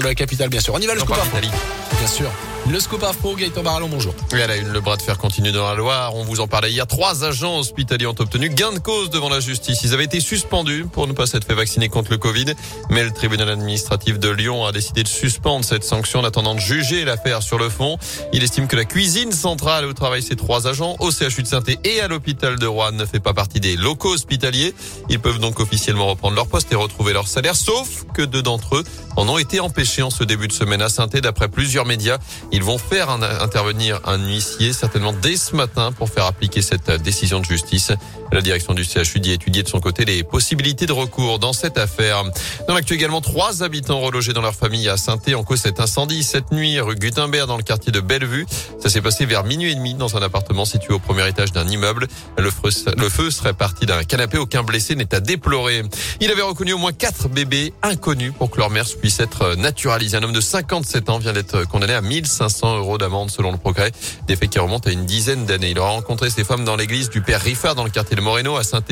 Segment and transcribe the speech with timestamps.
[0.00, 0.72] de la capitale, bien sûr.
[0.72, 1.56] On y va, le scoop parle info.
[1.98, 2.30] Bien sûr.
[2.70, 4.14] Le scoop info, Gaëtan Barallon, bonjour.
[4.34, 6.14] Et à la une, le bras de fer continue dans la Loire.
[6.14, 6.86] On vous en parlait hier.
[6.86, 9.80] Trois agents hospitaliers ont obtenu gain de cause devant la justice.
[9.82, 12.54] Ils avaient été suspendus pour ne pas s'être fait vacciner contre le Covid.
[12.88, 16.60] Mais le tribunal administratif de Lyon a décidé de suspendre cette sanction en attendant de
[16.60, 17.98] juger l'affaire sur le fond.
[18.32, 21.62] Il estime que la cuisine centrale où travaillent ces trois agents au CHU de saint
[21.84, 24.72] et à l'hôpital de Rouen ne fait pas partie des locaux hospitaliers.
[25.10, 28.76] Ils peuvent donc officiellement reprendre leur poste et retrouver leur salaire, sauf que deux d'entre
[28.76, 28.84] eux
[29.16, 32.18] en ont été empêchés en ce début de semaine à saint d'après plusieurs médias.
[32.52, 36.88] Ils vont faire un- intervenir un huissier certainement dès ce matin pour faire appliquer cette
[36.88, 37.90] euh, décision de justice.
[38.30, 41.76] La direction du CHU dit étudier de son côté les possibilités de recours dans cette
[41.78, 42.22] affaire.
[42.68, 46.22] Dans l'actu également, trois habitants relogés dans leur famille à saint en cause cet incendie
[46.22, 48.46] cette nuit rue Gutenberg dans le quartier de Bellevue.
[48.80, 51.66] Ça s'est passé vers minuit et demi dans un appartement situé au premier étage d'un
[51.68, 52.06] immeuble.
[52.38, 54.38] Le feu, le feu serait parti d'un canapé.
[54.38, 55.82] Aucun blessé n'est à déplorer.
[56.20, 60.22] Il avait reconnu au moins quatre bébés inconnus pour que leur mère puisse être Un
[60.22, 63.90] homme de 57 ans vient d'être condamné à 1500 euros d'amende selon le progrès.
[64.26, 65.70] Des faits qui remontent à une dizaine d'années.
[65.70, 68.56] Il aura rencontré ces femmes dans l'église du père Riffard dans le quartier de Moreno
[68.56, 68.82] à saint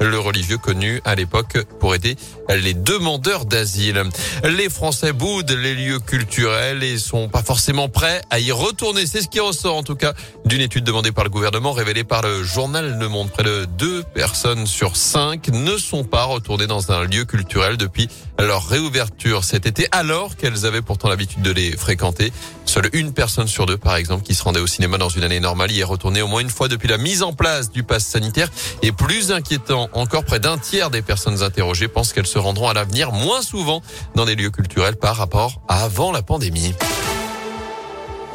[0.00, 2.16] le religieux connu à l'époque pour aider
[2.50, 4.02] les demandeurs d'asile.
[4.44, 9.06] Les Français boudent les lieux culturels et sont pas forcément prêts à y retourner.
[9.06, 10.12] C'est ce qui ressort en tout cas
[10.46, 13.30] d'une étude demandée par le gouvernement, révélée par le journal Le Monde.
[13.30, 18.08] Près de deux personnes sur cinq ne sont pas retournées dans un lieu culturel depuis
[18.38, 22.32] leur réouverture cet été, alors qu'elles avaient pourtant l'habitude de les fréquenter.
[22.64, 25.40] Seule une personne sur deux, par exemple, qui se rendait au cinéma dans une année
[25.40, 28.04] normale, y est retournée au moins une fois depuis la mise en place du pass
[28.04, 28.50] sanitaire.
[28.82, 32.74] Et plus inquiétant encore, près d'un tiers des personnes interrogées pensent qu'elles se rendront à
[32.74, 33.82] l'avenir moins souvent
[34.14, 36.74] dans des lieux culturels par rapport à avant la pandémie.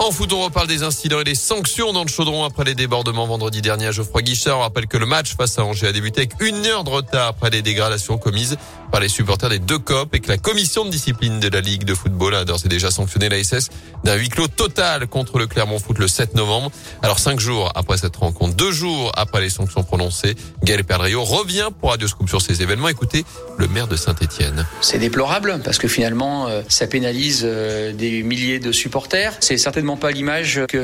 [0.04, 3.28] En foot, on reparle des incidents et des sanctions dans le chaudron après les débordements
[3.28, 4.58] vendredi dernier à Geoffroy Guichard.
[4.58, 7.28] On rappelle que le match face à Angers a débuté avec une heure de retard
[7.28, 8.58] après les dégradations commises
[8.92, 11.84] par les supporters des deux COP et que la commission de discipline de la Ligue
[11.84, 13.70] de football a d'ores et déjà sanctionné la SS
[14.04, 16.72] d'un huis clos total contre le Clermont Foot le 7 novembre.
[17.04, 21.70] Alors cinq jours après cette rencontre, deux jours après les sanctions prononcées, Gaël Perdriau revient
[21.80, 22.90] pour Radio Scoop sur ces événements.
[22.90, 23.24] Écoutez
[23.60, 24.66] le maire de Saint-Etienne.
[24.82, 29.38] C'est déplorable parce que finalement, euh, ça pénalise euh, des milliers de supporters.
[29.40, 30.78] C'est certainement pas l'image que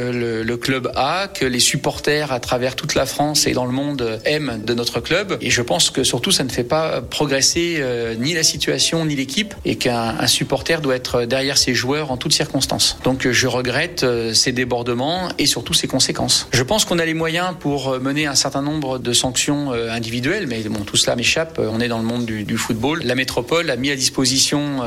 [0.43, 4.19] le, club a, que les supporters à travers toute la France et dans le monde
[4.25, 5.37] aiment de notre club.
[5.41, 9.15] Et je pense que surtout, ça ne fait pas progresser euh, ni la situation ni
[9.15, 12.97] l'équipe et qu'un un supporter doit être derrière ses joueurs en toutes circonstances.
[13.03, 16.47] Donc je regrette euh, ces débordements et surtout ces conséquences.
[16.51, 20.47] Je pense qu'on a les moyens pour euh, mener un certain nombre de sanctions individuelles,
[20.47, 21.59] mais bon, tout cela m'échappe.
[21.59, 23.01] On est dans le monde du, football.
[23.03, 24.83] La métropole a mis à disposition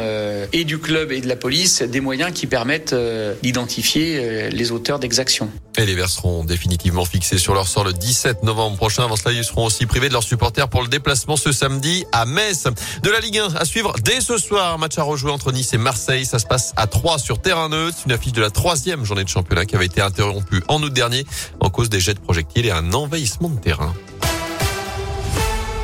[0.53, 2.95] et du club et de la police des moyens qui permettent
[3.43, 5.51] d'identifier euh, les auteurs d'exactions.
[5.77, 9.05] Et les Verts seront définitivement fixés sur leur sort le 17 novembre prochain.
[9.05, 12.27] Avant cela, ils seront aussi privés de leurs supporters pour le déplacement ce samedi à
[12.27, 12.65] Metz.
[13.03, 14.79] De la Ligue 1 à suivre dès ce soir.
[14.79, 16.25] Match à rejouer entre Nice et Marseille.
[16.25, 17.99] Ça se passe à 3 sur terrain neutre.
[18.07, 21.25] Une affiche de la troisième journée de championnat qui avait été interrompue en août dernier
[21.61, 23.95] en cause des jets de projectiles et un envahissement de terrain.